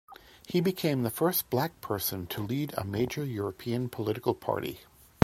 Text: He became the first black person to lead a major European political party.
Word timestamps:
He 0.47 0.61
became 0.61 1.03
the 1.03 1.11
first 1.11 1.47
black 1.51 1.79
person 1.79 2.25
to 2.25 2.41
lead 2.41 2.73
a 2.75 2.83
major 2.83 3.23
European 3.23 3.87
political 3.87 4.33
party. 4.33 4.79